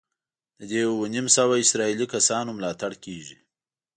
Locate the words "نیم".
1.13-1.27